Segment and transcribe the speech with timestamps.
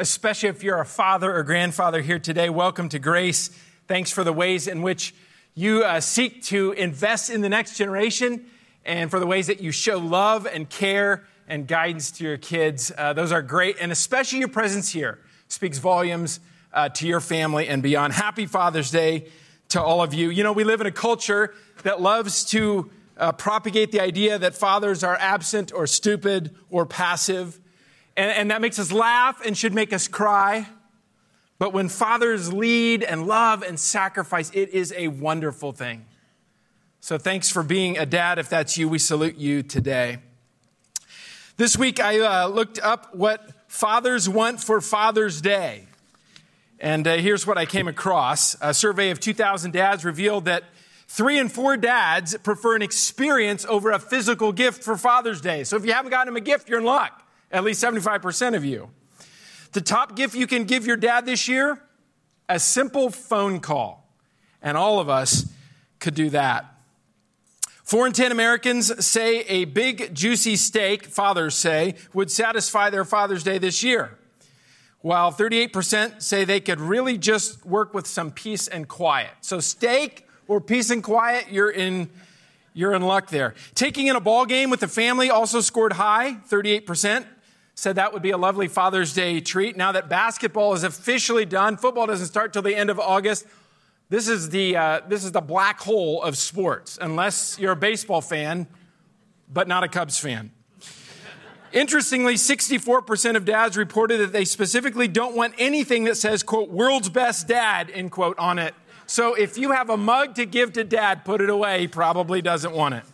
[0.00, 2.48] especially if you're a father or grandfather here today.
[2.48, 3.50] Welcome to Grace.
[3.86, 5.14] Thanks for the ways in which
[5.54, 8.46] you uh, seek to invest in the next generation
[8.82, 12.90] and for the ways that you show love and care and guidance to your kids.
[12.96, 15.18] Uh, those are great, and especially your presence here
[15.48, 16.40] speaks volumes
[16.72, 18.14] uh, to your family and beyond.
[18.14, 19.26] Happy Father's Day
[19.68, 20.30] to all of you.
[20.30, 24.54] You know, we live in a culture that loves to uh, propagate the idea that
[24.54, 27.60] fathers are absent or stupid or passive,
[28.20, 30.68] and, and that makes us laugh and should make us cry.
[31.58, 36.04] But when fathers lead and love and sacrifice, it is a wonderful thing.
[37.00, 38.38] So thanks for being a dad.
[38.38, 40.18] If that's you, we salute you today.
[41.56, 45.86] This week I uh, looked up what fathers want for Father's Day.
[46.78, 48.54] And uh, here's what I came across.
[48.60, 50.64] A survey of 2,000 dads revealed that
[51.08, 55.64] three and four dads prefer an experience over a physical gift for Father's Day.
[55.64, 57.19] So if you haven't gotten him a gift, you're in luck.
[57.50, 58.90] At least 75% of you.
[59.72, 61.80] The top gift you can give your dad this year?
[62.48, 64.08] A simple phone call.
[64.62, 65.52] And all of us
[66.00, 66.66] could do that.
[67.84, 73.42] Four in 10 Americans say a big, juicy steak, fathers say, would satisfy their Father's
[73.42, 74.16] Day this year.
[75.00, 79.30] While 38% say they could really just work with some peace and quiet.
[79.40, 82.10] So, steak or peace and quiet, you're in,
[82.74, 83.54] you're in luck there.
[83.74, 87.24] Taking in a ball game with the family also scored high, 38%
[87.80, 89.74] said that would be a lovely Father's Day treat.
[89.74, 93.46] Now that basketball is officially done, football doesn't start till the end of August.
[94.10, 98.20] This is the, uh, this is the black hole of sports, unless you're a baseball
[98.20, 98.66] fan,
[99.50, 100.50] but not a Cubs fan.
[101.72, 107.08] Interestingly, 64% of dads reported that they specifically don't want anything that says, quote, world's
[107.08, 108.74] best dad, end quote, on it.
[109.06, 111.80] So if you have a mug to give to dad, put it away.
[111.80, 113.04] He probably doesn't want it.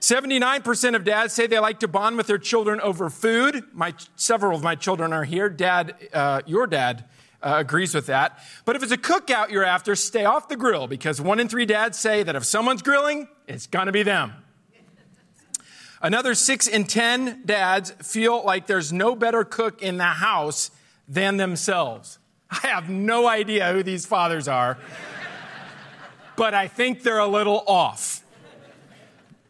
[0.00, 3.64] 79% of dads say they like to bond with their children over food.
[3.72, 5.48] My, several of my children are here.
[5.48, 7.04] Dad, uh, your dad
[7.42, 8.38] uh, agrees with that.
[8.64, 11.66] But if it's a cookout you're after, stay off the grill because one in three
[11.66, 14.32] dads say that if someone's grilling, it's gonna be them.
[16.02, 20.70] Another six in 10 dads feel like there's no better cook in the house
[21.08, 22.18] than themselves.
[22.50, 24.78] I have no idea who these fathers are,
[26.36, 28.22] but I think they're a little off.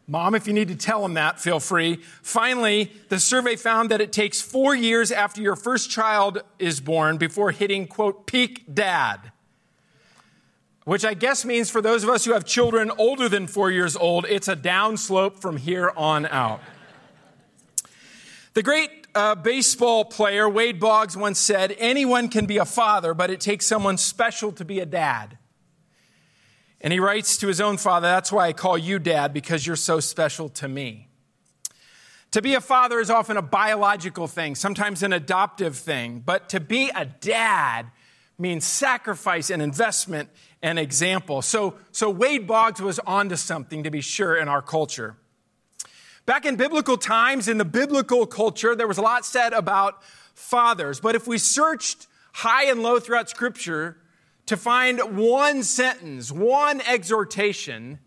[0.09, 1.97] Mom, if you need to tell them that, feel free.
[2.21, 7.17] Finally, the survey found that it takes four years after your first child is born
[7.17, 9.33] before hitting, quote, peak dad.
[10.85, 13.97] Which I guess means for those of us who have children older than four years
[13.97, 16.61] old, it's a downslope from here on out.
[18.53, 23.29] The great uh, baseball player Wade Boggs once said, Anyone can be a father, but
[23.29, 25.37] it takes someone special to be a dad.
[26.81, 29.75] And he writes to his own father, That's why I call you dad, because you're
[29.75, 31.07] so special to me.
[32.31, 36.59] To be a father is often a biological thing, sometimes an adoptive thing, but to
[36.59, 37.87] be a dad
[38.37, 40.29] means sacrifice and investment
[40.61, 41.41] and example.
[41.41, 45.15] So, so Wade Boggs was onto something to be sure in our culture.
[46.25, 50.99] Back in biblical times, in the biblical culture, there was a lot said about fathers.
[50.99, 53.97] But if we searched high and low throughout Scripture,
[54.47, 57.99] to find one sentence, one exhortation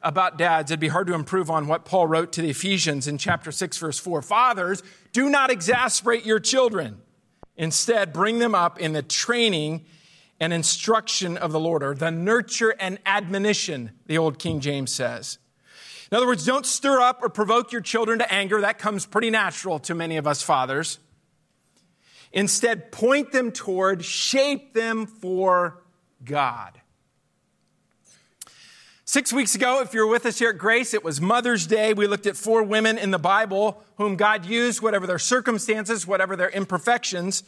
[0.00, 3.18] about dads, it'd be hard to improve on what Paul wrote to the Ephesians in
[3.18, 4.22] chapter 6, verse 4.
[4.22, 4.82] Fathers,
[5.12, 7.00] do not exasperate your children.
[7.56, 9.84] Instead, bring them up in the training
[10.38, 15.38] and instruction of the Lord, or the nurture and admonition, the old King James says.
[16.12, 18.60] In other words, don't stir up or provoke your children to anger.
[18.60, 21.00] That comes pretty natural to many of us fathers.
[22.32, 25.82] Instead, point them toward, shape them for
[26.24, 26.80] God.
[29.04, 31.94] Six weeks ago, if you're with us here at Grace, it was Mother's Day.
[31.94, 36.36] We looked at four women in the Bible whom God used, whatever their circumstances, whatever
[36.36, 37.42] their imperfections,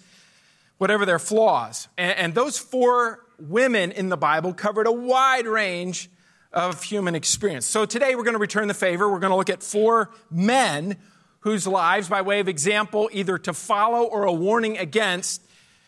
[0.78, 1.88] whatever their flaws.
[1.98, 6.08] And, and those four women in the Bible covered a wide range
[6.50, 7.66] of human experience.
[7.66, 9.06] So today we're going to return the favor.
[9.10, 10.96] We're going to look at four men
[11.40, 15.42] whose lives, by way of example, either to follow or a warning against,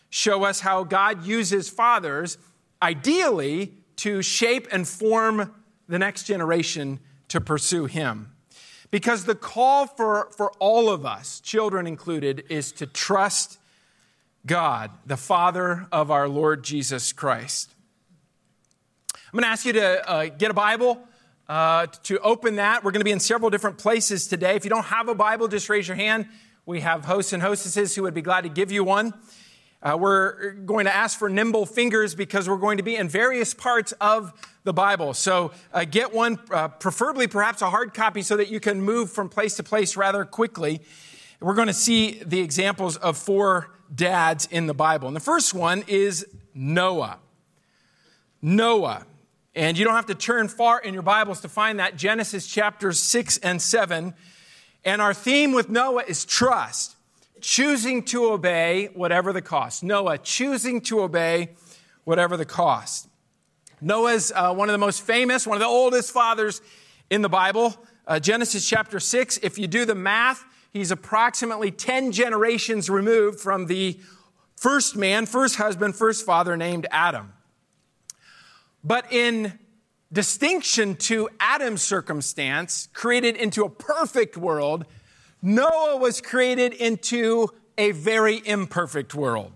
[0.09, 2.37] show us how God uses fathers,
[2.81, 5.53] ideally, to shape and form
[5.87, 8.31] the next generation to pursue Him.
[8.89, 13.57] Because the call for, for all of us, children included, is to trust
[14.45, 17.73] God, the Father of our Lord Jesus Christ.
[19.15, 21.07] I'm going to ask you to uh, get a Bible
[21.47, 22.83] uh, to open that.
[22.83, 24.55] We're going to be in several different places today.
[24.55, 26.27] If you don't have a Bible, just raise your hand.
[26.65, 29.13] We have hosts and hostesses who would be glad to give you one.
[29.81, 33.53] Uh, we're going to ask for nimble fingers because we're going to be in various
[33.53, 34.31] parts of
[34.63, 35.13] the Bible.
[35.13, 39.11] So uh, get one, uh, preferably perhaps a hard copy, so that you can move
[39.11, 40.79] from place to place rather quickly.
[41.41, 45.07] we're going to see the examples of four dads in the Bible.
[45.07, 47.19] And the first one is Noah.
[48.41, 49.05] Noah.
[49.55, 52.97] And you don't have to turn far in your Bibles to find that Genesis chapters
[52.99, 54.15] 6 and 7.
[54.83, 56.95] And our theme with Noah is trust,
[57.39, 59.83] choosing to obey whatever the cost.
[59.83, 61.49] Noah choosing to obey
[62.03, 63.07] whatever the cost.
[63.79, 66.59] Noah's uh, one of the most famous, one of the oldest fathers
[67.11, 67.75] in the Bible.
[68.07, 73.67] Uh, Genesis chapter 6, if you do the math, he's approximately 10 generations removed from
[73.67, 73.99] the
[74.55, 77.33] first man, first husband, first father named Adam.
[78.83, 79.57] But in
[80.11, 84.85] distinction to Adam's circumstance, created into a perfect world,
[85.41, 89.51] Noah was created into a very imperfect world.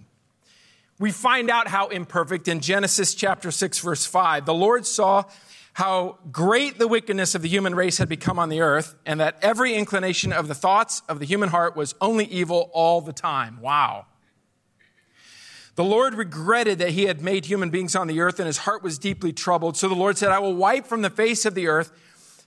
[0.99, 4.45] We find out how imperfect in Genesis chapter 6, verse 5.
[4.45, 5.25] The Lord saw
[5.73, 9.37] how great the wickedness of the human race had become on the earth, and that
[9.43, 13.61] every inclination of the thoughts of the human heart was only evil all the time.
[13.61, 14.07] Wow.
[15.77, 18.81] The Lord regretted that he had made human beings on the earth, and his heart
[18.81, 19.77] was deeply troubled.
[19.77, 21.91] So the Lord said, I will wipe from the face of the earth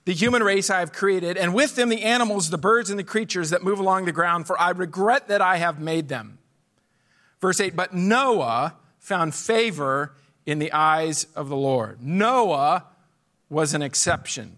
[0.03, 3.05] the human race I have created, and with them the animals, the birds, and the
[3.05, 6.39] creatures that move along the ground, for I regret that I have made them.
[7.39, 10.13] Verse 8, but Noah found favor
[10.45, 12.01] in the eyes of the Lord.
[12.01, 12.85] Noah
[13.49, 14.57] was an exception.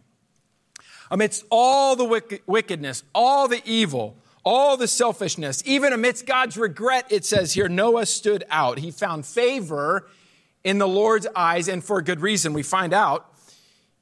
[1.12, 7.26] Amidst all the wickedness, all the evil, all the selfishness, even amidst God's regret, it
[7.26, 8.80] says here, Noah stood out.
[8.80, 10.08] He found favor
[10.64, 12.54] in the Lord's eyes, and for a good reason.
[12.54, 13.34] We find out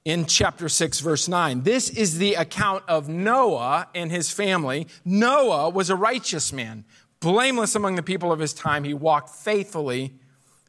[0.04, 1.64] in chapter 6, verse 9.
[1.64, 4.88] This is the account of Noah and his family.
[5.06, 6.86] Noah was a righteous man,
[7.20, 8.84] blameless among the people of his time.
[8.84, 10.16] He walked faithfully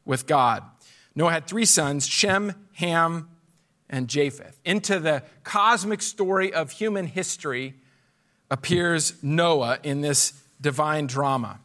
[0.04, 0.62] with God.
[1.14, 3.28] Noah had three sons Shem, Ham,
[3.88, 4.58] and Japheth.
[4.64, 7.74] Into the cosmic story of human history
[8.52, 11.58] appears Noah in this divine drama.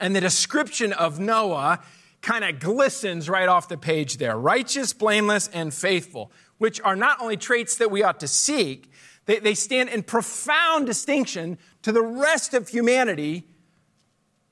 [0.00, 1.80] And the description of Noah
[2.20, 7.20] kind of glistens right off the page there righteous, blameless, and faithful, which are not
[7.20, 8.90] only traits that we ought to seek,
[9.26, 13.44] they, they stand in profound distinction to the rest of humanity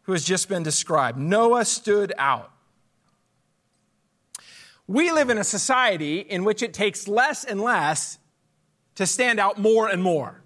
[0.02, 1.18] who has just been described.
[1.18, 2.52] Noah stood out.
[4.86, 8.18] We live in a society in which it takes less and less
[8.94, 10.40] to stand out more and more.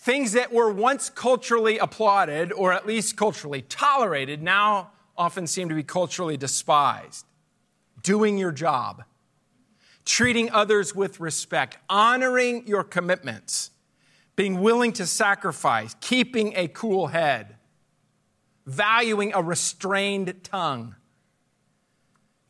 [0.00, 5.74] Things that were once culturally applauded, or at least culturally tolerated, now often seem to
[5.74, 7.26] be culturally despised.
[8.02, 9.04] Doing your job,
[10.06, 13.72] treating others with respect, honoring your commitments,
[14.36, 17.56] being willing to sacrifice, keeping a cool head,
[18.64, 20.94] valuing a restrained tongue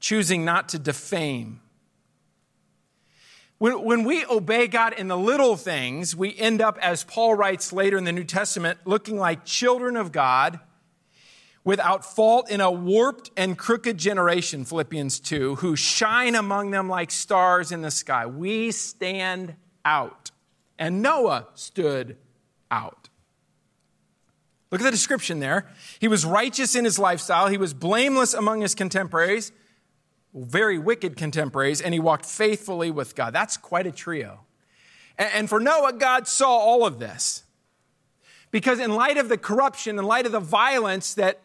[0.00, 1.60] choosing not to defame.
[3.60, 7.74] When, when we obey God in the little things, we end up, as Paul writes
[7.74, 10.60] later in the New Testament, looking like children of God
[11.62, 17.10] without fault in a warped and crooked generation, Philippians 2, who shine among them like
[17.10, 18.24] stars in the sky.
[18.24, 20.30] We stand out.
[20.78, 22.16] And Noah stood
[22.70, 23.10] out.
[24.70, 25.68] Look at the description there.
[25.98, 29.52] He was righteous in his lifestyle, he was blameless among his contemporaries
[30.34, 33.32] very wicked contemporaries, and he walked faithfully with God.
[33.32, 34.40] That's quite a trio.
[35.18, 37.44] And for Noah, God saw all of this.
[38.50, 41.40] Because in light of the corruption, in light of the violence that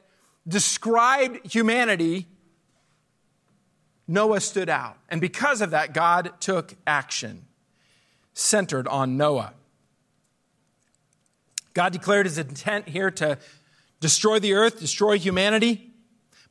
[0.48, 2.28] described humanity,
[4.08, 4.98] Noah stood out.
[5.10, 7.46] And because of that, God took action
[8.34, 9.54] centered on Noah.
[11.74, 13.38] God declared his intent here to
[14.00, 15.95] destroy the earth, destroy humanity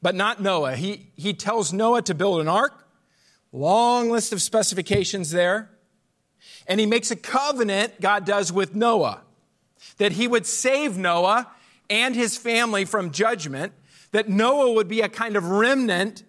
[0.04, 0.76] but not Noah.
[0.76, 2.86] He, he tells Noah to build an ark,
[3.52, 5.70] long list of specifications there.
[6.66, 9.22] And he makes a covenant, God does, with Noah,
[9.96, 11.50] that he would save Noah
[11.88, 13.72] and his family from judgment,
[14.10, 16.22] that Noah would be a kind of remnant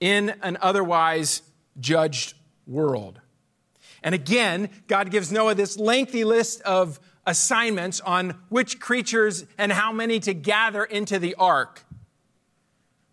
[0.00, 1.42] in an otherwise
[1.78, 2.32] judged
[2.66, 3.20] world.
[4.02, 9.92] And again, God gives Noah this lengthy list of assignments on which creatures and how
[9.92, 11.84] many to gather into the ark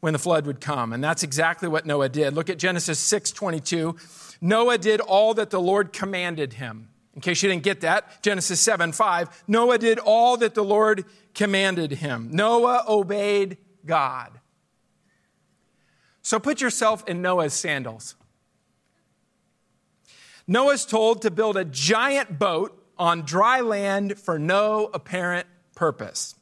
[0.01, 0.91] when the flood would come.
[0.91, 2.34] And that's exactly what Noah did.
[2.34, 3.96] Look at Genesis 6 22.
[4.41, 6.89] Noah did all that the Lord commanded him.
[7.13, 9.43] In case you didn't get that, Genesis 7 5.
[9.48, 12.29] Noah did all that the Lord commanded him.
[12.31, 14.39] Noah obeyed God.
[16.22, 18.15] So put yourself in Noah's sandals.
[20.48, 26.36] Noah's told to build a giant boat on dry land for no apparent purpose.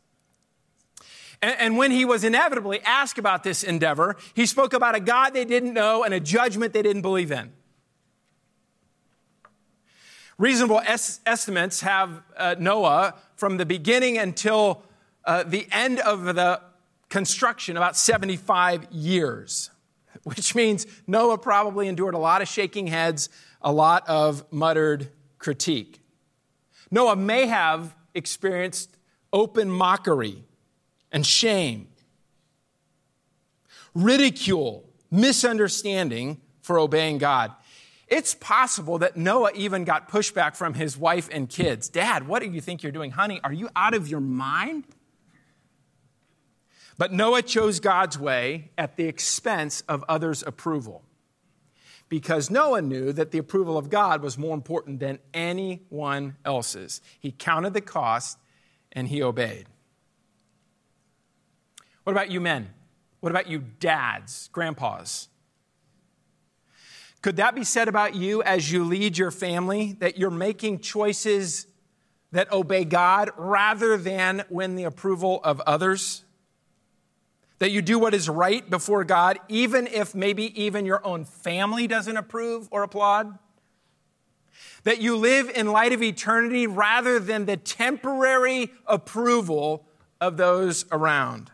[1.42, 5.34] And, and when he was inevitably asked about this endeavor, he spoke about a God
[5.34, 7.52] they didn't know and a judgment they didn't believe in.
[10.38, 14.84] Reasonable es- estimates have uh, Noah from the beginning until
[15.26, 16.62] uh, the end of the
[17.10, 19.70] construction about 75 years,
[20.24, 23.30] which means Noah probably endured a lot of shaking heads,
[23.62, 26.00] a lot of muttered critique.
[26.90, 28.96] Noah may have experienced
[29.34, 30.46] open mockery
[31.12, 31.88] and shame,
[33.94, 37.52] ridicule, misunderstanding for obeying God.
[38.08, 41.90] It's possible that Noah even got pushback from his wife and kids.
[41.90, 43.12] Dad, what do you think you're doing?
[43.12, 44.86] Honey, are you out of your mind?
[46.98, 51.04] But Noah chose God's way at the expense of others' approval
[52.10, 57.02] because Noah knew that the approval of God was more important than anyone else's.
[57.20, 58.40] He counted the cost
[58.92, 59.68] and he obeyed.
[62.10, 62.74] What about you men?
[63.20, 65.28] What about you dads, grandpas?
[67.22, 71.68] Could that be said about you as you lead your family that you're making choices
[72.32, 76.24] that obey God rather than win the approval of others?
[77.60, 81.86] That you do what is right before God, even if maybe even your own family
[81.86, 83.38] doesn't approve or applaud?
[84.84, 89.86] That you live in light of eternity rather than the temporary approval
[90.20, 91.52] of those around?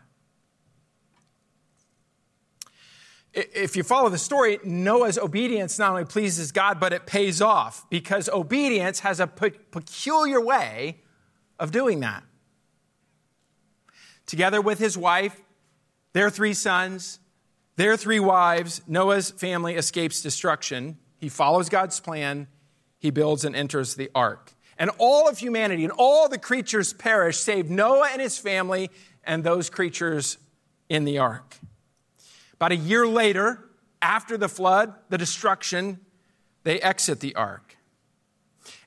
[3.36, 7.88] If you follow the story, Noah's obedience not only pleases God, but it pays off
[7.90, 11.02] because obedience has a pe- peculiar way
[11.58, 12.24] of doing that.
[14.24, 15.42] Together with his wife,
[16.14, 17.20] their three sons,
[17.76, 20.96] their three wives, Noah's family escapes destruction.
[21.18, 22.48] He follows God's plan,
[22.98, 24.54] he builds and enters the ark.
[24.78, 28.90] And all of humanity and all the creatures perish, save Noah and his family
[29.24, 30.38] and those creatures
[30.88, 31.58] in the ark.
[32.56, 33.62] About a year later,
[34.00, 36.00] after the flood, the destruction,
[36.64, 37.76] they exit the ark.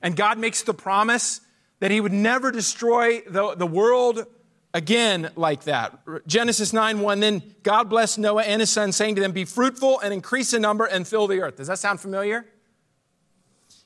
[0.02, 1.40] And God makes the promise
[1.78, 4.26] that He would never destroy the, the world
[4.74, 5.98] again like that.
[6.26, 10.00] Genesis 9 1 Then God blessed Noah and his son, saying to them, Be fruitful
[10.00, 11.56] and increase in number and fill the earth.
[11.56, 12.46] Does that sound familiar?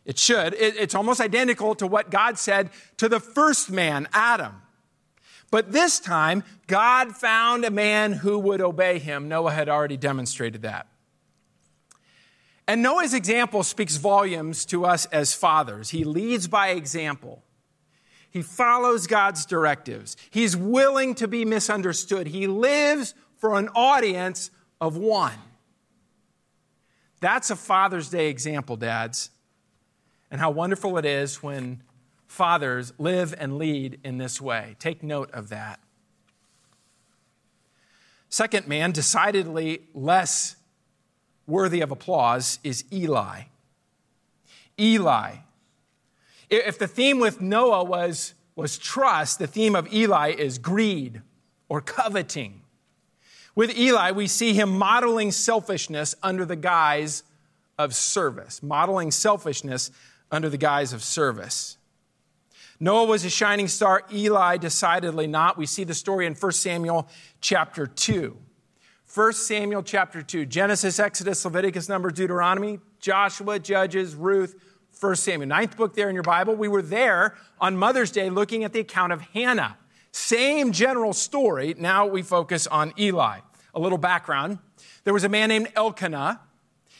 [0.04, 0.54] It should.
[0.54, 4.60] It, it's almost identical to what God said to the first man, Adam.
[5.54, 9.28] But this time, God found a man who would obey him.
[9.28, 10.88] Noah had already demonstrated that.
[12.66, 15.90] And Noah's example speaks volumes to us as fathers.
[15.90, 17.44] He leads by example.
[18.32, 20.16] He follows God's directives.
[20.28, 22.26] He's willing to be misunderstood.
[22.26, 25.38] He lives for an audience of one.
[27.20, 29.30] That's a Father's Day example, dads.
[30.32, 31.80] And how wonderful it is when
[32.34, 34.76] fathers live and lead in this way.
[34.78, 35.80] Take note of that.
[38.28, 40.56] Second man, decidedly less
[41.46, 43.42] worthy of applause, is Eli.
[44.78, 45.36] Eli.
[46.50, 51.22] If the theme with Noah was, was trust, the theme of Eli is greed
[51.68, 52.62] or coveting.
[53.54, 57.22] With Eli, we see him modeling selfishness under the guise
[57.78, 59.92] of service, modeling selfishness
[60.32, 61.76] under the guise of service.
[62.80, 65.56] Noah was a shining star, Eli decidedly not.
[65.56, 67.08] We see the story in 1 Samuel
[67.40, 68.36] chapter 2.
[69.14, 74.60] 1 Samuel chapter 2, Genesis, Exodus, Leviticus, Numbers, Deuteronomy, Joshua, Judges, Ruth,
[74.98, 75.48] 1 Samuel.
[75.48, 76.56] Ninth book there in your Bible.
[76.56, 79.76] We were there on Mother's Day looking at the account of Hannah.
[80.10, 81.74] Same general story.
[81.78, 83.40] Now we focus on Eli.
[83.74, 84.58] A little background.
[85.04, 86.40] There was a man named Elkanah.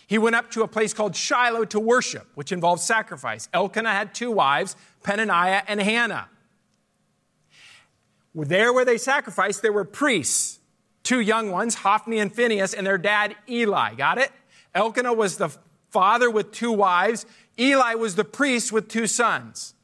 [0.07, 3.49] He went up to a place called Shiloh to worship, which involved sacrifice.
[3.53, 6.29] Elkanah had two wives, Peninnah and Hannah.
[8.35, 10.59] There where they sacrificed, there were priests,
[11.03, 13.95] two young ones, Hophni and Phinehas, and their dad Eli.
[13.95, 14.33] Got it?
[14.75, 15.51] Elkanah was the
[15.91, 17.25] father with two wives.
[17.59, 19.75] Eli was the priest with two sons.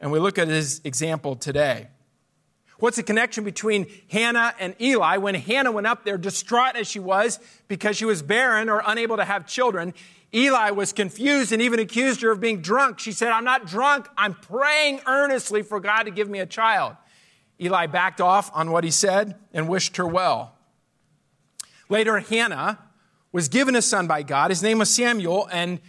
[0.00, 1.88] And we look at his example today.
[2.78, 5.16] What's the connection between Hannah and Eli?
[5.16, 9.16] When Hannah went up there, distraught as she was because she was barren or unable
[9.16, 9.94] to have children,
[10.34, 12.98] Eli was confused and even accused her of being drunk.
[12.98, 14.08] She said, I'm not drunk.
[14.16, 16.96] I'm praying earnestly for God to give me a child.
[17.60, 20.54] Eli backed off on what he said and wished her well.
[21.88, 22.78] Later, Hannah
[23.32, 24.50] was given a son by God.
[24.50, 25.80] His name was Samuel, and,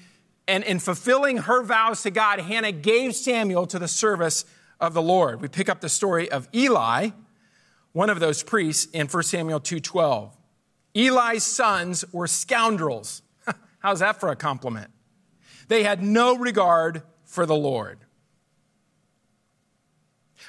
[0.47, 4.45] and in fulfilling her vows to God, Hannah gave Samuel to the service
[4.79, 5.41] of the Lord.
[5.41, 7.09] We pick up the story of Eli,
[7.93, 10.35] one of those priests, in 1 Samuel 2:12.
[10.95, 13.21] Eli's sons were scoundrels.
[13.79, 14.91] How's that for a compliment?
[15.67, 17.99] They had no regard for the Lord.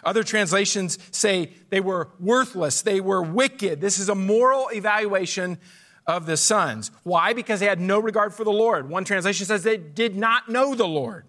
[0.04, 3.80] Other translations say they were worthless, they were wicked.
[3.80, 5.58] This is a moral evaluation
[6.06, 6.90] of the sons.
[7.02, 7.32] Why?
[7.32, 8.88] Because they had no regard for the Lord.
[8.88, 11.26] One translation says they did not know the Lord.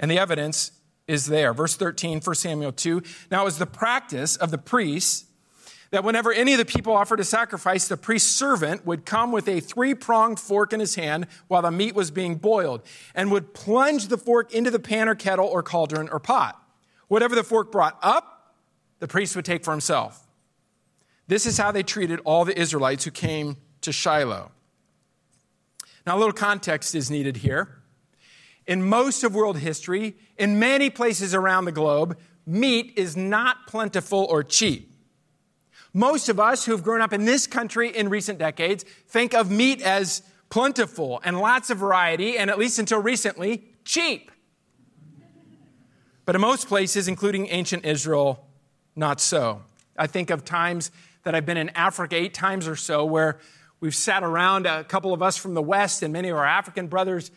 [0.00, 0.72] And the evidence
[1.08, 1.52] is there.
[1.52, 3.02] Verse 13, 1 Samuel 2.
[3.30, 5.24] Now it was the practice of the priests
[5.90, 9.48] that whenever any of the people offered a sacrifice, the priest's servant would come with
[9.48, 12.82] a three pronged fork in his hand while the meat was being boiled
[13.14, 16.62] and would plunge the fork into the pan or kettle or cauldron or pot.
[17.08, 18.54] Whatever the fork brought up,
[18.98, 20.26] the priest would take for himself.
[21.26, 24.50] This is how they treated all the Israelites who came to Shiloh.
[26.06, 27.77] Now, a little context is needed here.
[28.68, 34.26] In most of world history, in many places around the globe, meat is not plentiful
[34.28, 34.92] or cheap.
[35.94, 39.80] Most of us who've grown up in this country in recent decades think of meat
[39.80, 40.20] as
[40.50, 44.30] plentiful and lots of variety, and at least until recently, cheap.
[46.26, 48.46] But in most places, including ancient Israel,
[48.94, 49.62] not so.
[49.96, 50.90] I think of times
[51.22, 53.38] that I've been in Africa eight times or so where
[53.80, 56.88] we've sat around, a couple of us from the West and many of our African
[56.88, 57.30] brothers,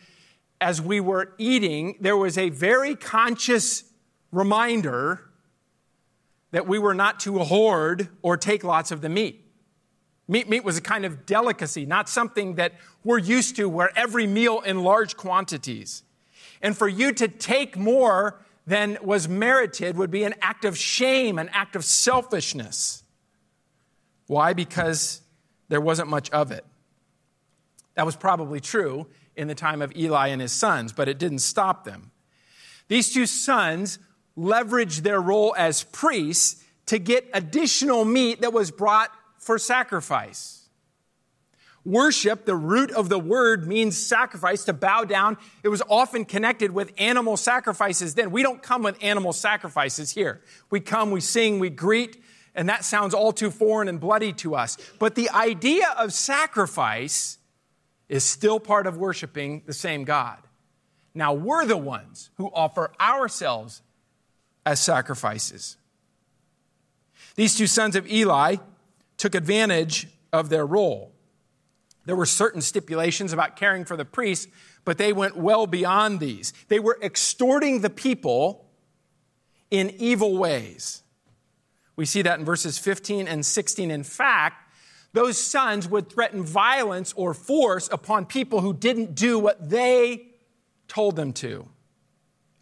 [0.62, 3.82] as we were eating, there was a very conscious
[4.30, 5.28] reminder
[6.52, 9.44] that we were not to hoard or take lots of the meat.
[10.28, 14.24] Meat, meat was a kind of delicacy, not something that we're used to where every
[14.24, 16.04] meal in large quantities.
[16.62, 21.40] And for you to take more than was merited would be an act of shame,
[21.40, 23.02] an act of selfishness.
[24.28, 24.52] Why?
[24.52, 25.22] Because
[25.68, 26.64] there wasn't much of it.
[27.96, 31.40] That was probably true in the time of Eli and his sons, but it didn't
[31.40, 32.10] stop them.
[32.88, 33.98] These two sons
[34.36, 40.68] leveraged their role as priests to get additional meat that was brought for sacrifice.
[41.84, 45.36] Worship, the root of the word means sacrifice, to bow down.
[45.64, 48.30] It was often connected with animal sacrifices then.
[48.30, 50.42] We don't come with animal sacrifices here.
[50.70, 52.22] We come, we sing, we greet,
[52.54, 54.76] and that sounds all too foreign and bloody to us.
[55.00, 57.38] But the idea of sacrifice
[58.12, 60.36] is still part of worshiping the same God.
[61.14, 63.80] Now we're the ones who offer ourselves
[64.66, 65.78] as sacrifices.
[67.36, 68.56] These two sons of Eli
[69.16, 71.14] took advantage of their role.
[72.04, 74.46] There were certain stipulations about caring for the priests,
[74.84, 76.52] but they went well beyond these.
[76.68, 78.66] They were extorting the people
[79.70, 81.02] in evil ways.
[81.96, 83.90] We see that in verses 15 and 16.
[83.90, 84.70] In fact,
[85.12, 90.26] those sons would threaten violence or force upon people who didn't do what they
[90.88, 91.68] told them to.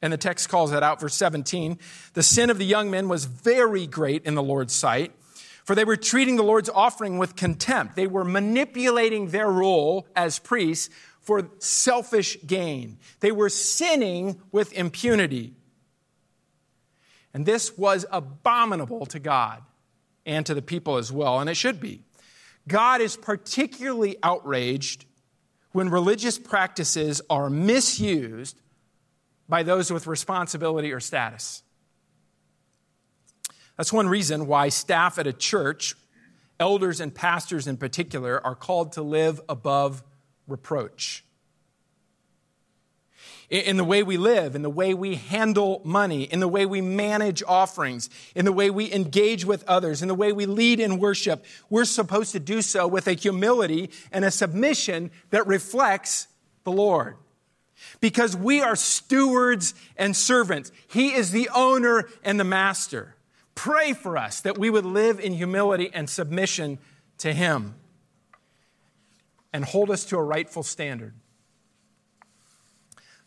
[0.03, 1.79] And the text calls that out, verse 17.
[2.15, 5.13] The sin of the young men was very great in the Lord's sight,
[5.65, 7.97] for they were treating the Lord's offering with contempt.
[7.97, 10.89] They were manipulating their role as priests
[11.21, 12.99] for selfish gain.
[13.21, 15.55] They were sinning with impunity.
[17.35, 19.63] And this was abominable to God
[20.27, 22.03] and to the people as well, and it should be.
[22.69, 25.07] God is particularly outraged
[25.73, 28.61] when religious practices are misused
[29.49, 31.63] by those with responsibility or status.
[33.77, 35.97] That's one reason why staff at a church,
[36.59, 40.03] elders and pastors in particular, are called to live above
[40.47, 41.25] reproach
[43.51, 46.81] in the way we live, in the way we handle money, in the way we
[46.81, 51.01] manage offerings, in the way we engage with others, in the way we lead in
[51.01, 51.45] worship.
[51.69, 56.29] We're supposed to do so with a humility and a submission that reflects
[56.63, 57.17] the Lord.
[58.01, 60.71] Because we are stewards and servants.
[60.87, 63.17] He is the owner and the master.
[63.57, 66.79] Pray for us that we would live in humility and submission
[67.19, 67.75] to Him
[69.53, 71.15] and hold us to a rightful standard.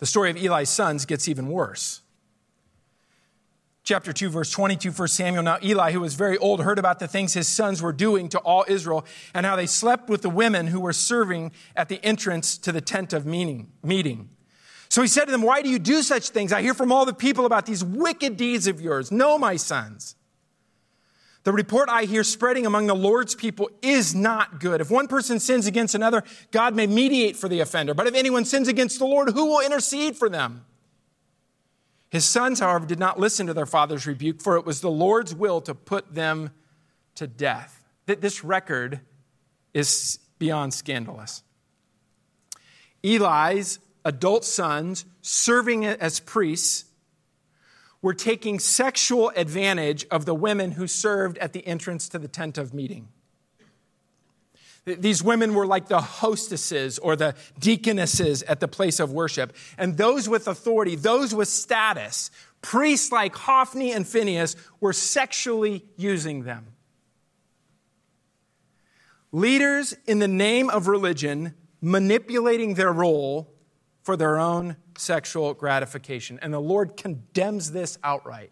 [0.03, 2.01] The story of Eli's sons gets even worse.
[3.85, 5.43] Chapter 2, verse 22, 1 Samuel.
[5.43, 8.39] Now Eli, who was very old, heard about the things his sons were doing to
[8.39, 12.57] all Israel and how they slept with the women who were serving at the entrance
[12.57, 14.29] to the tent of meeting.
[14.89, 16.51] So he said to them, Why do you do such things?
[16.51, 19.09] I hear from all the people about these wicked deeds of yours.
[19.09, 20.17] No, my sons.
[21.43, 24.79] The report I hear spreading among the Lord's people is not good.
[24.79, 27.93] If one person sins against another, God may mediate for the offender.
[27.93, 30.63] But if anyone sins against the Lord, who will intercede for them?
[32.09, 35.35] His sons, however, did not listen to their father's rebuke, for it was the Lord's
[35.35, 36.51] will to put them
[37.15, 37.83] to death.
[38.05, 39.01] This record
[39.73, 41.43] is beyond scandalous.
[43.03, 46.85] Eli's adult sons, serving as priests,
[48.03, 52.59] were taking sexual advantage of the women who served at the entrance to the tent
[52.59, 53.07] of meeting.
[54.85, 59.55] These women were like the hostesses or the deaconesses at the place of worship.
[59.77, 62.29] And those with authority, those with status,
[62.61, 66.67] priests like Hophni and Phinehas, were sexually using them.
[69.31, 73.52] Leaders in the name of religion manipulating their role
[74.03, 76.37] for their own sexual gratification.
[76.41, 78.51] And the Lord condemns this outright.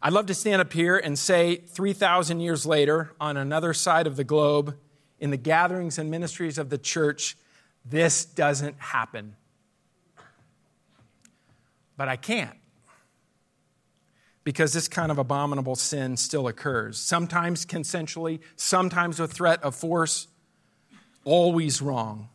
[0.00, 4.16] I'd love to stand up here and say 3,000 years later, on another side of
[4.16, 4.76] the globe,
[5.20, 7.36] in the gatherings and ministries of the church,
[7.84, 9.36] this doesn't happen.
[11.96, 12.56] But I can't
[14.44, 16.98] because this kind of abominable sin still occurs.
[16.98, 20.26] Sometimes consensually, sometimes with threat of force,
[21.24, 22.28] always wrong.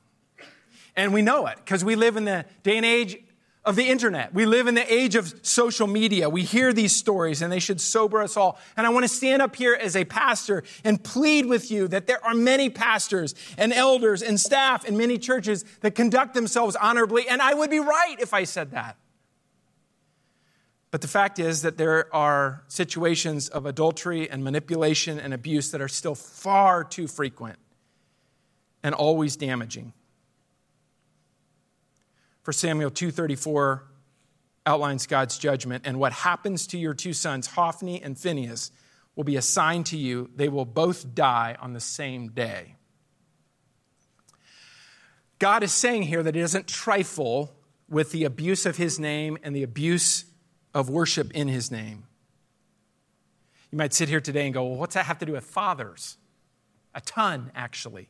[0.97, 3.17] And we know it because we live in the day and age
[3.63, 4.33] of the internet.
[4.33, 6.27] We live in the age of social media.
[6.27, 8.57] We hear these stories and they should sober us all.
[8.75, 12.07] And I want to stand up here as a pastor and plead with you that
[12.07, 17.27] there are many pastors and elders and staff in many churches that conduct themselves honorably.
[17.27, 18.97] And I would be right if I said that.
[20.89, 25.81] But the fact is that there are situations of adultery and manipulation and abuse that
[25.81, 27.59] are still far too frequent
[28.81, 29.91] and always damaging.
[32.47, 33.83] For Samuel 234
[34.65, 38.71] outlines God's judgment and what happens to your two sons Hophni and Phinehas
[39.17, 40.29] will be assigned to you.
[40.33, 42.75] They will both die on the same day.
[45.39, 47.53] God is saying here that he doesn't trifle
[47.89, 50.23] with the abuse of his name and the abuse
[50.73, 52.05] of worship in his name.
[53.73, 56.15] You might sit here today and go, well, what's that have to do with fathers?
[56.95, 58.07] A ton, actually.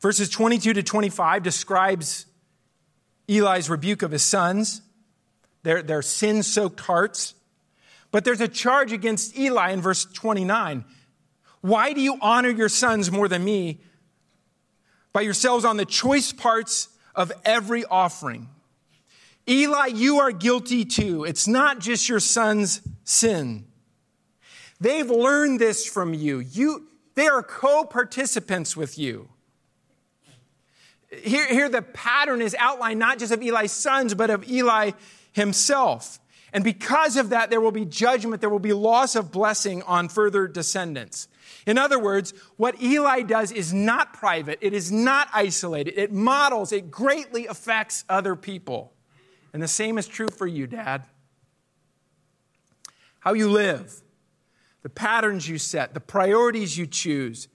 [0.00, 2.26] Verses 22 to 25 describes
[3.28, 4.82] Eli's rebuke of his sons,
[5.62, 7.34] their, their sin soaked hearts.
[8.10, 10.84] But there's a charge against Eli in verse 29.
[11.60, 13.80] Why do you honor your sons more than me
[15.12, 18.48] by yourselves on the choice parts of every offering?
[19.48, 21.24] Eli, you are guilty too.
[21.24, 23.66] It's not just your son's sin.
[24.80, 26.38] They've learned this from you.
[26.38, 29.28] you they are co participants with you.
[31.10, 34.92] Here, here, the pattern is outlined not just of Eli's sons, but of Eli
[35.32, 36.18] himself.
[36.52, 40.08] And because of that, there will be judgment, there will be loss of blessing on
[40.08, 41.28] further descendants.
[41.66, 46.72] In other words, what Eli does is not private, it is not isolated, it models,
[46.72, 48.92] it greatly affects other people.
[49.52, 51.04] And the same is true for you, Dad.
[53.20, 54.02] How you live,
[54.82, 57.48] the patterns you set, the priorities you choose.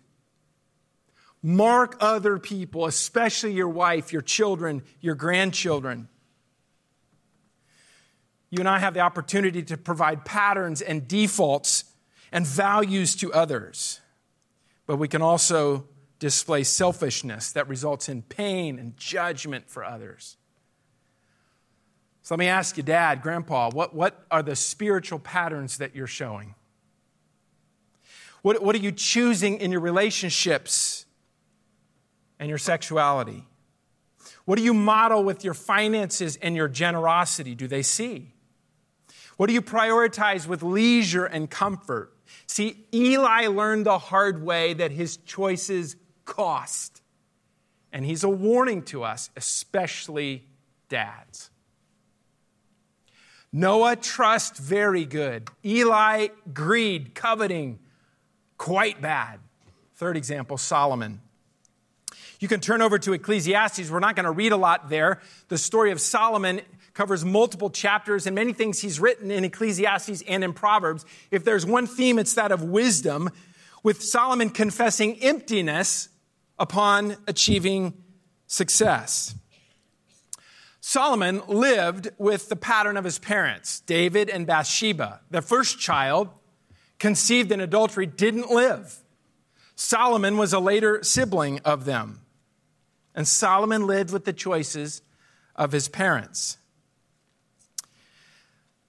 [1.46, 6.08] Mark other people, especially your wife, your children, your grandchildren.
[8.50, 11.84] You and I have the opportunity to provide patterns and defaults
[12.32, 14.00] and values to others.
[14.86, 15.86] But we can also
[16.18, 20.38] display selfishness that results in pain and judgment for others.
[22.22, 26.08] So let me ask you, Dad, Grandpa, what, what are the spiritual patterns that you're
[26.08, 26.56] showing?
[28.44, 31.03] What, what are you choosing in your relationships
[32.44, 33.46] and your sexuality?
[34.44, 37.56] What do you model with your finances and your generosity?
[37.56, 38.34] Do they see?
[39.38, 42.12] What do you prioritize with leisure and comfort?
[42.46, 47.02] See, Eli learned the hard way that his choices cost.
[47.94, 50.44] And he's a warning to us, especially
[50.90, 51.50] dads.
[53.54, 55.48] Noah, trust, very good.
[55.64, 57.80] Eli, greed, coveting,
[58.58, 59.40] quite bad.
[59.96, 61.22] Third example, Solomon.
[62.44, 63.90] You can turn over to Ecclesiastes.
[63.90, 65.22] We're not going to read a lot there.
[65.48, 66.60] The story of Solomon
[66.94, 71.06] covers multiple chapters and many things he's written in Ecclesiastes and in Proverbs.
[71.32, 73.30] If there's one theme, it's that of wisdom,
[73.82, 76.10] with Solomon confessing emptiness
[76.60, 77.94] upon achieving
[78.46, 79.36] success.
[80.82, 85.22] Solomon lived with the pattern of his parents, David and Bathsheba.
[85.30, 86.28] Their first child,
[87.00, 88.98] conceived in adultery, didn't live.
[89.76, 92.20] Solomon was a later sibling of them.
[93.16, 95.02] And Solomon lived with the choices
[95.56, 96.58] of his parents.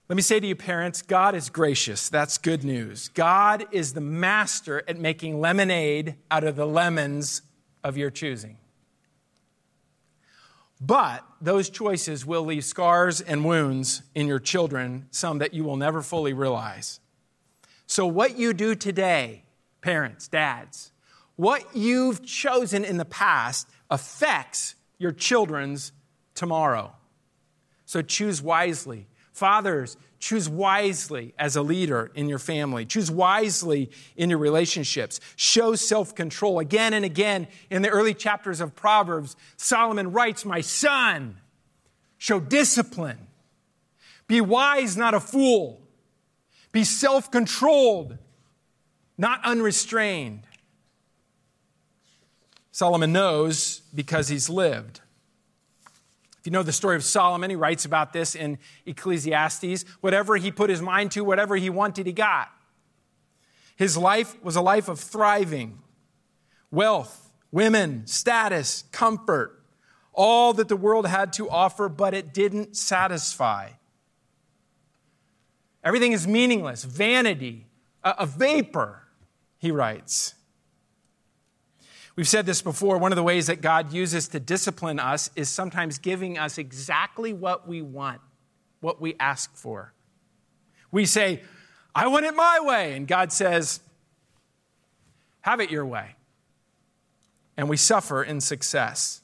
[0.09, 2.11] Let me say to you, parents, God is gracious.
[2.11, 3.09] That's good news.
[3.09, 7.43] God is the master at making lemonade out of the lemons
[7.83, 8.59] of your choosing.
[10.81, 15.77] But those choices will leave scars and wounds in your children, some that you will
[15.77, 17.01] never fully realize.
[17.87, 19.45] So, what you do today,
[19.81, 20.93] parents, dads,
[21.37, 25.93] what you've chosen in the past affects your children's
[26.35, 26.93] tomorrow.
[27.87, 29.07] So, choose wisely.
[29.33, 32.87] Fathers, choose wisely as a leader in your family.
[32.87, 35.21] Choose wisely in your relationships.
[35.37, 36.59] Show self control.
[36.59, 41.37] Again and again in the early chapters of Proverbs, Solomon writes, My son,
[42.19, 43.27] show discipline.
[44.27, 45.81] Be wise, not a fool.
[46.73, 48.19] Be self controlled,
[49.17, 50.43] not unrestrained.
[52.75, 55.01] Solomon knows because he's lived.
[56.41, 59.85] If you know the story of Solomon, he writes about this in Ecclesiastes.
[60.01, 62.49] Whatever he put his mind to, whatever he wanted, he got.
[63.77, 65.83] His life was a life of thriving,
[66.73, 69.63] wealth, women, status, comfort,
[70.13, 73.69] all that the world had to offer, but it didn't satisfy.
[75.85, 77.69] Everything is meaningless, vanity,
[78.03, 79.05] a, vapor,
[79.59, 80.35] he writes.
[82.17, 82.99] We've said this before.
[82.99, 87.33] One of the ways that God uses to discipline us is sometimes giving us exactly
[87.33, 88.21] what we want,
[88.81, 89.93] what we ask for.
[90.93, 91.43] We say,
[91.95, 92.97] I want it my way.
[92.97, 93.81] And God says,
[95.41, 96.15] Have it your way.
[97.57, 99.21] And we suffer in success.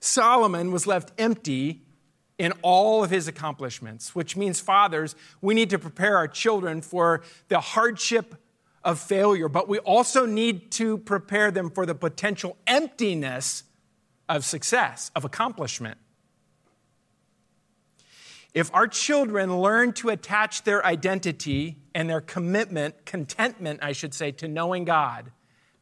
[0.00, 1.82] Solomon was left empty
[2.38, 7.22] in all of his accomplishments, which means, fathers, we need to prepare our children for
[7.48, 8.36] the hardship
[8.88, 13.64] of failure, but we also need to prepare them for the potential emptiness
[14.30, 15.98] of success, of accomplishment.
[18.54, 24.32] If our children learn to attach their identity and their commitment, contentment, I should say,
[24.32, 25.32] to knowing God,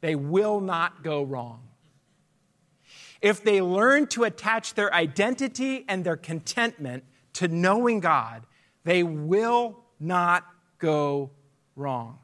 [0.01, 1.63] they will not go wrong.
[3.23, 8.43] If they learn to attach their identity and their contentment to knowing God,
[8.83, 10.45] they will not
[10.81, 11.31] go
[11.77, 12.19] wrong.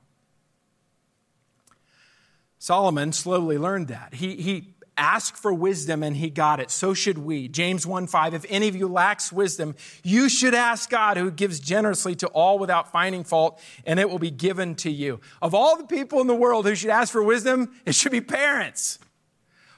[2.62, 4.14] Solomon slowly learned that.
[4.14, 6.70] He, he asked for wisdom and he got it.
[6.70, 7.48] So should we.
[7.48, 11.59] James 1 5, if any of you lacks wisdom, you should ask God who gives
[11.59, 15.18] generously to all without finding fault, and it will be given to you.
[15.42, 18.20] Of all the people in the world who should ask for wisdom, it should be
[18.20, 19.01] parents.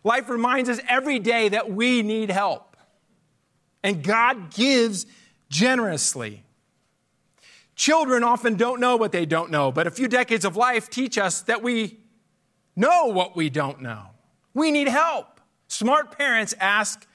[0.05, 2.77] Life reminds us every day that we need help.
[3.83, 5.07] And God gives
[5.49, 6.43] generously.
[7.77, 11.17] Children often don't know what they don't know, but a few decades of life teach
[11.17, 12.04] us that we
[12.77, 14.07] know what we don't know.
[14.53, 15.41] We need help.
[15.69, 17.07] Smart parents ask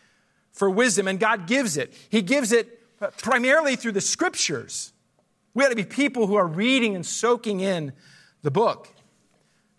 [0.52, 1.94] for wisdom, and God gives it.
[2.10, 2.80] He gives it
[3.18, 4.94] primarily through the scriptures.
[5.54, 7.94] We ought to be people who are reading and soaking in
[8.42, 8.90] the book.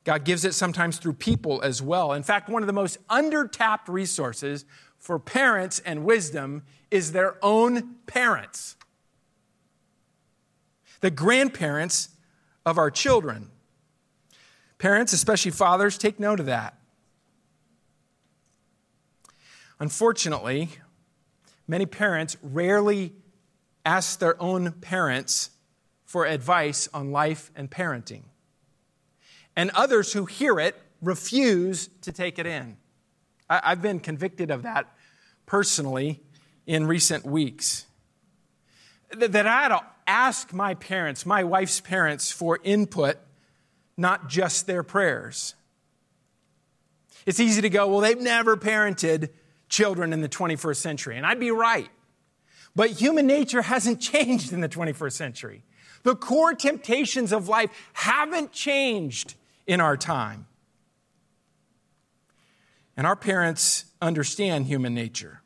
[0.04, 2.12] God gives it sometimes through people as well.
[2.14, 4.64] In fact, one of the most undertapped resources
[4.98, 8.76] for parents and wisdom is their own parents,
[11.00, 12.08] the grandparents
[12.66, 13.50] of our children.
[14.80, 16.74] Parents, especially fathers, take note of that.
[19.78, 20.70] Unfortunately,
[21.68, 23.12] many parents rarely
[23.84, 25.50] ask their own parents
[26.06, 28.22] for advice on life and parenting.
[29.54, 32.78] And others who hear it refuse to take it in.
[33.50, 34.86] I've been convicted of that
[35.44, 36.22] personally
[36.66, 37.84] in recent weeks.
[39.14, 43.18] That I had to ask my parents, my wife's parents, for input
[44.00, 45.54] not just their prayers.
[47.26, 49.28] It's easy to go, well, they've never parented
[49.68, 51.16] children in the 21st century.
[51.16, 51.88] And I'd be right.
[52.74, 55.62] But human nature hasn't changed in the 21st century.
[56.02, 59.34] The core temptations of life haven't changed
[59.66, 60.46] in our time.
[62.96, 65.42] And our parents understand human nature.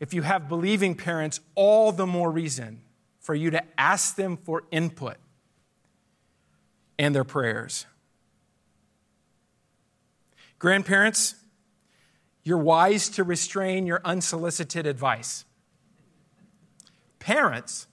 [0.00, 2.80] If you have believing parents, all the more reason
[3.20, 5.16] for you to ask them for input
[7.02, 7.84] and their prayers.
[10.60, 11.34] Grandparents,
[12.44, 15.44] you're wise to restrain your unsolicited advice.
[17.18, 17.88] Parents,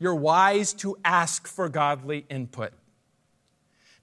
[0.00, 2.72] you're wise to ask for godly input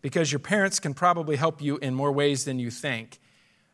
[0.02, 3.20] because your parents can probably help you in more ways than you think.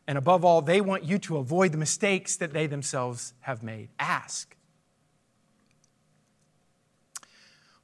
[0.08, 3.90] And above all, they want you to avoid the mistakes that they themselves have made.
[4.00, 4.55] Ask.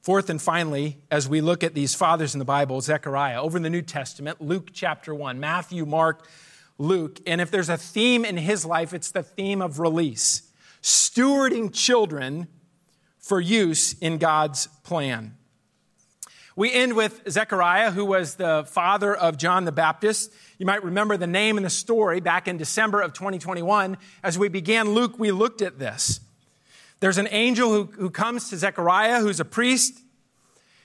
[0.03, 3.63] Fourth and finally, as we look at these fathers in the Bible, Zechariah, over in
[3.63, 6.27] the New Testament, Luke chapter 1, Matthew, Mark,
[6.77, 11.73] Luke, and if there's a theme in his life, it's the theme of release, stewarding
[11.73, 12.47] children
[13.17, 15.37] for use in God's plan.
[16.57, 20.33] We end with Zechariah, who was the father of John the Baptist.
[20.57, 23.97] You might remember the name and the story back in December of 2021.
[24.21, 26.19] As we began Luke, we looked at this.
[27.03, 29.99] There's an angel who, who comes to Zechariah, who's a priest.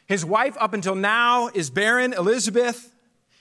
[0.06, 2.92] His wife, up until now, is barren, Elizabeth.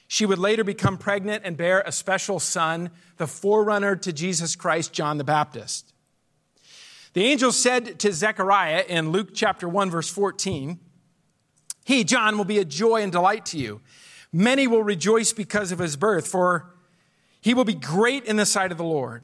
[0.08, 4.94] She would later become pregnant and bear a special son, the forerunner to Jesus Christ,
[4.94, 5.92] John the Baptist.
[7.14, 10.80] The angel said to Zechariah in Luke chapter 1, verse 14,
[11.84, 13.82] He, John, will be a joy and delight to you.
[14.32, 16.76] Many will rejoice because of his birth, for
[17.42, 19.24] he will be great in the sight of the Lord.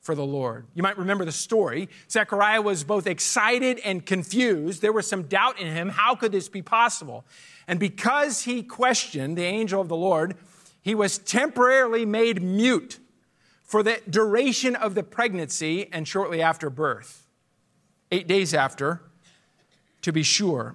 [0.00, 0.66] for the Lord.
[0.74, 1.88] You might remember the story.
[2.10, 4.80] Zechariah was both excited and confused.
[4.80, 5.90] There was some doubt in him.
[5.90, 7.24] How could this be possible?
[7.68, 10.36] And because he questioned the angel of the Lord,
[10.82, 12.98] he was temporarily made mute
[13.62, 17.26] for the duration of the pregnancy and shortly after birth.
[18.10, 19.02] Eight days after,
[20.02, 20.74] to be sure.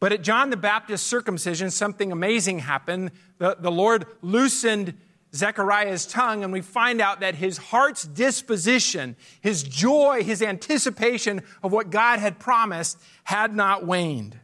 [0.00, 3.12] But at John the Baptist's circumcision, something amazing happened.
[3.38, 4.94] The, the Lord loosened
[5.34, 11.72] Zechariah's tongue, and we find out that his heart's disposition, his joy, his anticipation of
[11.72, 14.38] what God had promised had not waned.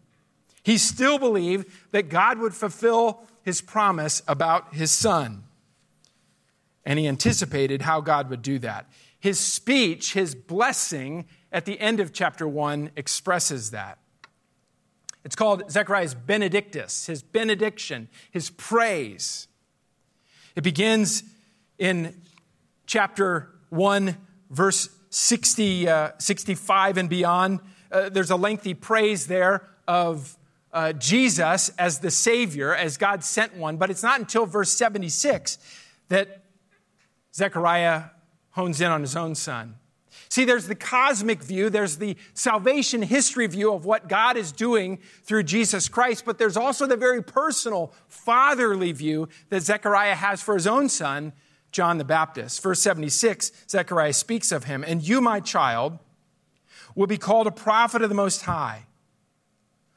[0.62, 5.44] He still believed that God would fulfill his promise about his son.
[6.85, 8.90] And he anticipated how God would do that.
[9.18, 13.98] His speech, his blessing at the end of chapter 1 expresses that.
[15.24, 19.46] It's called Zechariah's Benedictus, his benediction, his praise.
[20.57, 21.23] It begins
[21.79, 22.21] in
[22.87, 24.17] chapter 1,
[24.51, 27.61] verse 60, uh, 65 and beyond.
[27.91, 30.37] Uh, there's a lengthy praise there of
[30.73, 35.59] uh, Jesus as the Savior, as God sent one, but it's not until verse 76
[36.09, 36.43] that
[37.35, 38.05] Zechariah
[38.51, 39.77] hones in on his own son.
[40.31, 45.01] See, there's the cosmic view, there's the salvation history view of what God is doing
[45.25, 50.55] through Jesus Christ, but there's also the very personal, fatherly view that Zechariah has for
[50.55, 51.33] his own son,
[51.73, 52.62] John the Baptist.
[52.62, 55.99] Verse 76, Zechariah speaks of him, and you, my child,
[56.95, 58.87] will be called a prophet of the Most High,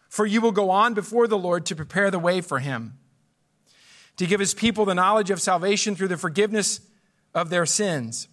[0.09, 2.97] for you will go on before the Lord to prepare the way for him,
[4.17, 6.81] to give his people the knowledge of salvation through the forgiveness
[7.35, 8.29] of their sins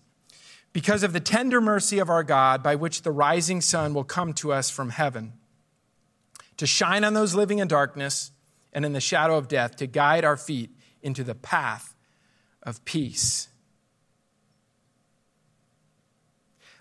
[0.72, 4.33] because of the tender mercy of our God, by which the rising sun will come
[4.35, 5.33] to us from heaven,
[6.56, 8.30] to shine on those living in darkness
[8.72, 10.70] and in the shadow of death, to guide our feet
[11.02, 11.96] into the path
[12.62, 13.48] of peace.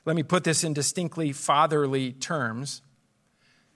[0.05, 2.81] Let me put this in distinctly fatherly terms.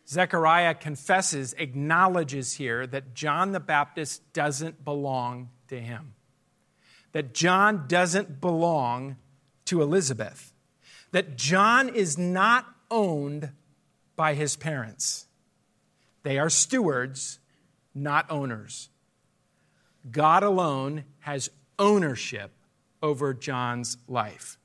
[0.08, 6.14] Zechariah confesses, acknowledges here that John the Baptist doesn't belong to him.
[7.14, 9.18] That John doesn't belong
[9.66, 10.54] to Elizabeth
[11.12, 13.52] that John is not owned
[14.16, 15.28] by his parents.
[16.24, 17.40] They are stewards,
[17.94, 18.90] not owners.
[20.10, 21.50] God alone has
[21.80, 22.52] ownership
[23.02, 24.58] over John's life.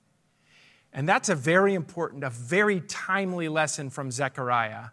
[0.92, 4.86] And that's a very important, a very timely lesson from Zechariah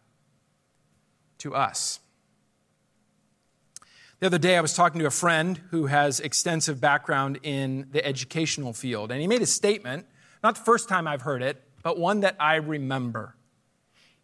[1.39, 1.99] to us.
[4.25, 8.03] The other day, I was talking to a friend who has extensive background in the
[8.03, 10.07] educational field, and he made a statement,
[10.43, 13.35] not the first time I've heard it, but one that I remember.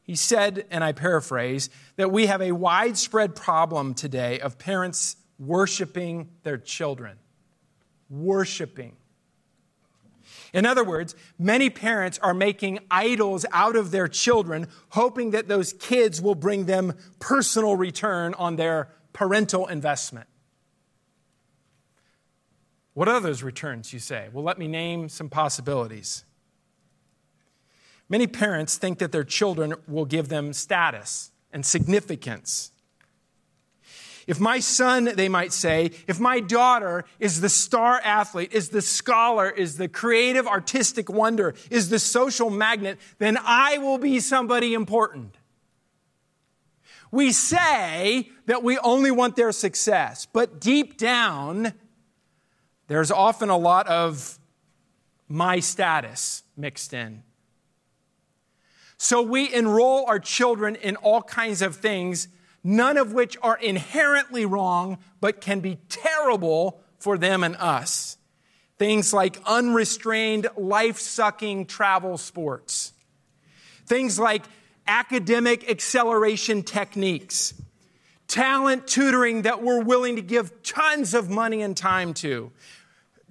[0.01, 6.31] He said, and I paraphrase, that we have a widespread problem today of parents worshiping
[6.41, 7.19] their children.
[8.09, 8.95] Worshiping.
[10.51, 15.73] In other words, many parents are making idols out of their children, hoping that those
[15.73, 20.27] kids will bring them personal return on their parental investment.
[22.93, 24.27] What are those returns, you say?
[24.33, 26.25] Well, let me name some possibilities.
[28.09, 32.71] Many parents think that their children will give them status and significance.
[34.27, 38.81] If my son, they might say, if my daughter is the star athlete, is the
[38.81, 44.73] scholar, is the creative artistic wonder, is the social magnet, then I will be somebody
[44.73, 45.35] important.
[47.11, 51.73] We say that we only want their success, but deep down,
[52.87, 54.39] there's often a lot of
[55.27, 57.23] my status mixed in.
[58.97, 62.27] So we enroll our children in all kinds of things,
[62.63, 68.17] none of which are inherently wrong, but can be terrible for them and us.
[68.77, 72.93] Things like unrestrained, life sucking travel sports.
[73.85, 74.43] Things like
[74.91, 77.53] academic acceleration techniques,
[78.27, 82.51] talent tutoring that we're willing to give tons of money and time to,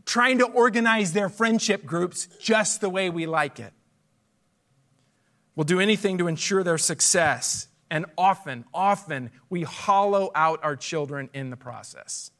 [0.06, 3.74] trying to organize their friendship groups just the way we like it.
[5.54, 11.28] We'll do anything to ensure their success, and often, often, we hollow out our children
[11.34, 12.30] in the process.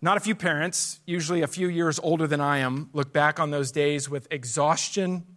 [0.00, 3.50] Not a few parents, usually a few years older than I am, look back on
[3.50, 5.33] those days with exhaustion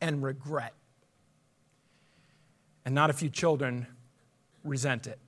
[0.00, 0.74] and regret.
[2.84, 3.86] And not a few children
[4.62, 5.18] resent it.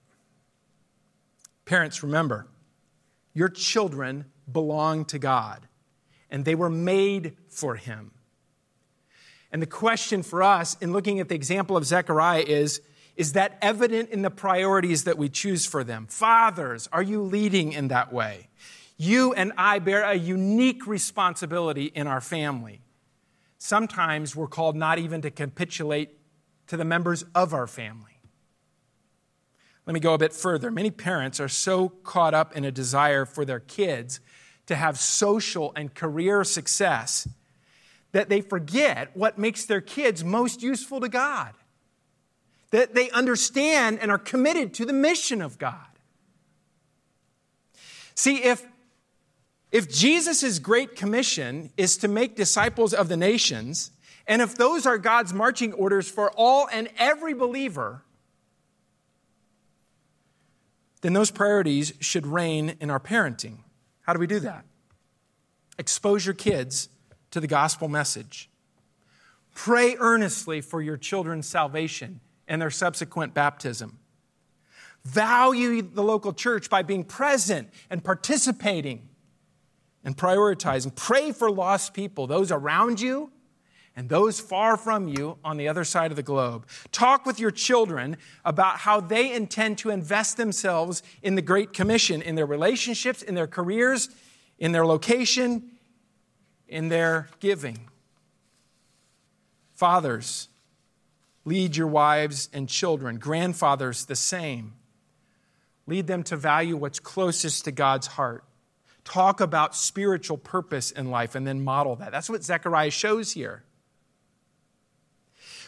[1.64, 2.46] Parents, remember,
[3.34, 5.66] your children belong to God,
[6.30, 8.12] and they were made for Him.
[9.52, 12.80] And the question for us in looking at the example of Zechariah is
[13.16, 16.06] is that evident in the priorities that we choose for them?
[16.06, 18.48] Fathers, are you leading in that way?
[18.96, 22.80] You and I bear a unique responsibility in our family.
[23.58, 26.10] Sometimes we're called not even to capitulate
[26.68, 28.20] to the members of our family.
[29.86, 30.70] Let me go a bit further.
[30.70, 34.20] Many parents are so caught up in a desire for their kids
[34.66, 37.26] to have social and career success
[38.12, 41.54] that they forget what makes their kids most useful to God
[42.70, 45.86] that they understand and are committed to the mission of God.
[48.14, 48.66] See, if,
[49.70, 53.90] if Jesus' great commission is to make disciples of the nations,
[54.26, 58.02] and if those are God's marching orders for all and every believer,
[61.02, 63.58] then those priorities should reign in our parenting.
[64.02, 64.64] How do we do that?
[65.78, 66.88] Expose your kids
[67.30, 68.50] to the gospel message.
[69.54, 73.98] Pray earnestly for your children's salvation and their subsequent baptism.
[75.04, 79.07] Value the local church by being present and participating
[80.04, 80.94] and prioritizing.
[80.94, 83.30] Pray for lost people, those around you
[83.96, 86.66] and those far from you on the other side of the globe.
[86.92, 92.22] Talk with your children about how they intend to invest themselves in the Great Commission,
[92.22, 94.08] in their relationships, in their careers,
[94.58, 95.70] in their location,
[96.68, 97.88] in their giving.
[99.74, 100.48] Fathers,
[101.48, 104.74] Lead your wives and children, grandfathers, the same.
[105.86, 108.44] Lead them to value what's closest to God's heart.
[109.08, 112.12] Talk about spiritual purpose in life and then model that.
[112.12, 113.64] That's what Zechariah shows here.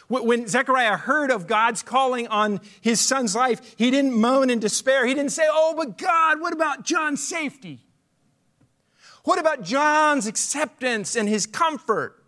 [0.09, 5.07] When Zechariah heard of God's calling on his son's life, he didn't moan in despair.
[5.07, 7.79] He didn't say, Oh, but God, what about John's safety?
[9.23, 12.23] What about John's acceptance and his comfort?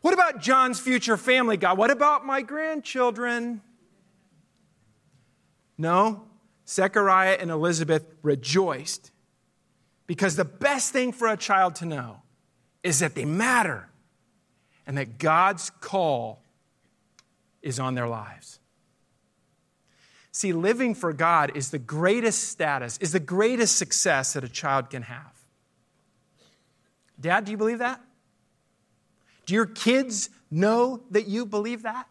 [0.00, 1.78] What about John's future family, God?
[1.78, 3.60] What about my grandchildren?
[5.78, 6.24] No,
[6.66, 9.11] Zechariah and Elizabeth rejoiced
[10.12, 12.20] because the best thing for a child to know
[12.82, 13.88] is that they matter
[14.86, 16.42] and that God's call
[17.62, 18.60] is on their lives.
[20.30, 24.90] See, living for God is the greatest status, is the greatest success that a child
[24.90, 25.32] can have.
[27.18, 27.98] Dad, do you believe that?
[29.46, 32.06] Do your kids know that you believe that?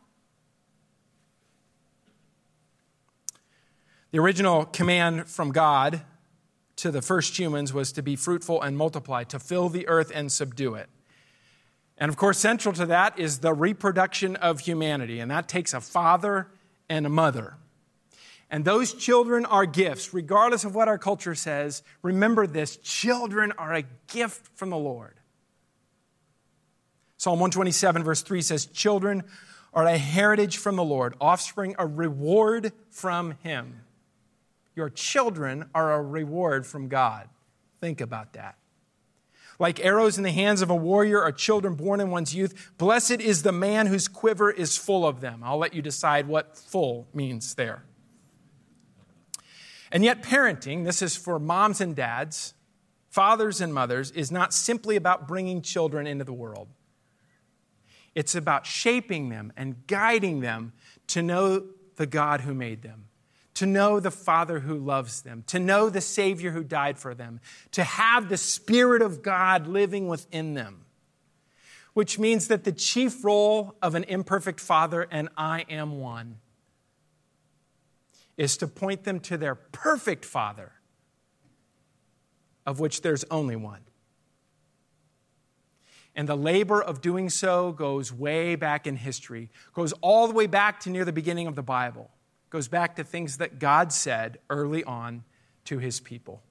[4.10, 6.02] The original command from God
[6.82, 10.32] to the first humans was to be fruitful and multiply, to fill the earth and
[10.32, 10.89] subdue it.
[11.97, 15.79] And of course, central to that is the reproduction of humanity, and that takes a
[15.79, 16.47] father
[16.89, 17.57] and a mother.
[18.49, 21.84] And those children are gifts, regardless of what our culture says.
[22.01, 25.19] Remember this children are a gift from the Lord.
[27.17, 29.23] Psalm 127, verse 3 says, Children
[29.71, 33.80] are a heritage from the Lord, offspring a reward from Him.
[34.76, 37.30] Your children are a reward from God.
[37.80, 38.57] Think about that.
[39.59, 42.72] Like arrows in the hands of a warrior are children born in one's youth.
[42.78, 45.41] Blessed is the man whose quiver is full of them.
[45.43, 47.84] I'll let you decide what full means there.
[49.91, 52.53] And yet, parenting, this is for moms and dads,
[53.09, 56.69] fathers and mothers, is not simply about bringing children into the world.
[58.15, 60.74] It's about shaping them and guiding them
[61.07, 61.67] to know
[61.97, 63.07] the God who made them,
[63.62, 67.39] to know the Father who loves them, to know the Savior who died for them,
[67.70, 70.86] to have the Spirit of God living within them.
[71.93, 76.38] Which means that the chief role of an imperfect father, and I am one,
[78.36, 80.72] is to point them to their perfect father,
[82.66, 83.82] of which there's only one.
[86.16, 90.47] And the labor of doing so goes way back in history, goes all the way
[90.47, 92.09] back to near the beginning of the Bible,
[92.52, 95.24] goes back to things that God said early on
[95.66, 96.43] to his people.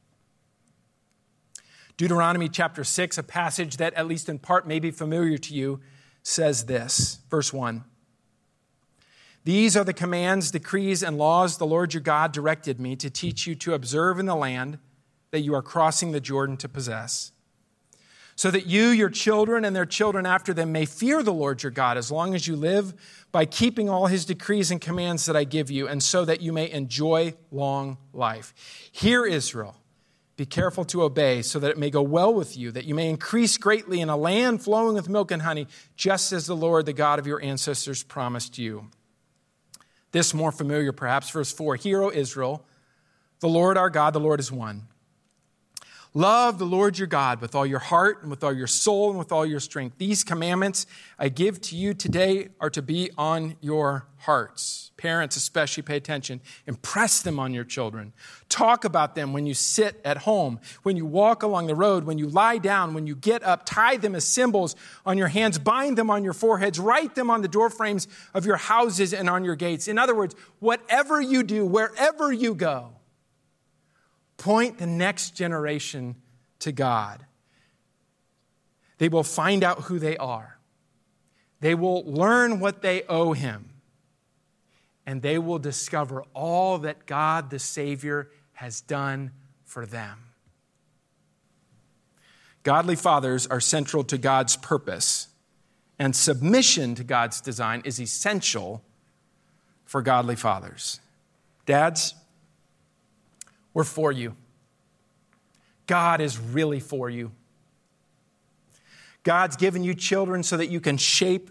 [1.96, 5.80] Deuteronomy chapter 6, a passage that, at least in part, may be familiar to you,
[6.22, 7.18] says this.
[7.30, 7.84] Verse 1
[9.44, 13.46] These are the commands, decrees, and laws the Lord your God directed me to teach
[13.46, 14.78] you to observe in the land
[15.30, 17.32] that you are crossing the Jordan to possess
[18.40, 21.70] so that you, your children, and their children after them may fear the Lord your
[21.70, 22.94] God as long as you live
[23.32, 26.50] by keeping all his decrees and commands that I give you, and so that you
[26.50, 28.54] may enjoy long life.
[28.92, 29.76] Hear, Israel.
[30.38, 33.10] Be careful to obey, so that it may go well with you, that you may
[33.10, 36.94] increase greatly in a land flowing with milk and honey, just as the Lord, the
[36.94, 38.88] God of your ancestors, promised you.
[40.12, 42.64] This more familiar, perhaps, verse 4 Hear, O Israel,
[43.40, 44.86] the Lord our God, the Lord is one.
[46.12, 49.18] Love the Lord your God with all your heart and with all your soul and
[49.18, 49.96] with all your strength.
[49.98, 50.84] These commandments
[51.20, 54.90] I give to you today are to be on your hearts.
[54.96, 56.40] Parents, especially, pay attention.
[56.66, 58.12] Impress them on your children.
[58.48, 62.18] Talk about them when you sit at home, when you walk along the road, when
[62.18, 63.64] you lie down, when you get up.
[63.64, 64.74] Tie them as symbols
[65.06, 65.60] on your hands.
[65.60, 66.80] Bind them on your foreheads.
[66.80, 69.86] Write them on the doorframes of your houses and on your gates.
[69.86, 72.94] In other words, whatever you do, wherever you go,
[74.40, 76.16] point the next generation
[76.60, 77.24] to God.
[78.98, 80.58] They will find out who they are.
[81.60, 83.70] They will learn what they owe Him.
[85.06, 89.32] And they will discover all that God the Savior has done
[89.64, 90.18] for them.
[92.62, 95.28] Godly fathers are central to God's purpose,
[95.98, 98.82] and submission to God's design is essential
[99.84, 101.00] for godly fathers.
[101.64, 102.14] Dads,
[103.74, 104.34] we're for you.
[105.86, 107.32] God is really for you.
[109.22, 111.50] God's given you children so that you can shape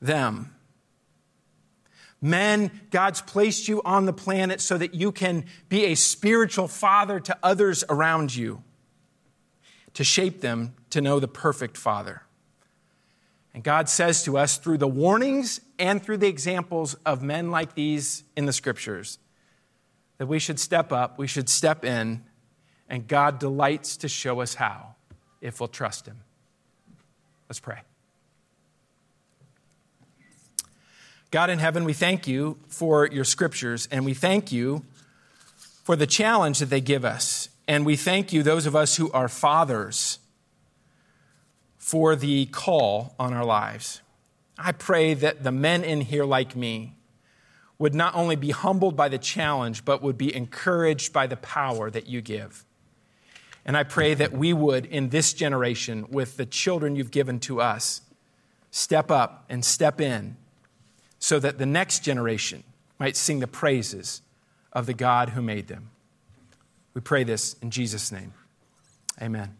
[0.00, 0.54] them.
[2.20, 7.18] Men, God's placed you on the planet so that you can be a spiritual father
[7.20, 8.62] to others around you,
[9.94, 12.22] to shape them to know the perfect father.
[13.54, 17.74] And God says to us through the warnings and through the examples of men like
[17.74, 19.18] these in the scriptures
[20.20, 22.22] that we should step up, we should step in,
[22.90, 24.94] and God delights to show us how
[25.40, 26.18] if we'll trust Him.
[27.48, 27.78] Let's pray.
[31.30, 34.84] God in heaven, we thank you for your scriptures, and we thank you
[35.84, 37.48] for the challenge that they give us.
[37.66, 40.18] And we thank you, those of us who are fathers,
[41.78, 44.02] for the call on our lives.
[44.58, 46.92] I pray that the men in here, like me,
[47.80, 51.90] would not only be humbled by the challenge, but would be encouraged by the power
[51.90, 52.66] that you give.
[53.64, 57.62] And I pray that we would, in this generation, with the children you've given to
[57.62, 58.02] us,
[58.70, 60.36] step up and step in
[61.18, 62.64] so that the next generation
[62.98, 64.20] might sing the praises
[64.74, 65.88] of the God who made them.
[66.92, 68.34] We pray this in Jesus' name.
[69.22, 69.59] Amen.